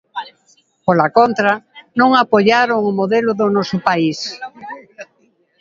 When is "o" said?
2.89-2.91